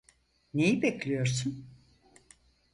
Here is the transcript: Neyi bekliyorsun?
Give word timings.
Neyi 0.53 0.81
bekliyorsun? 0.81 1.65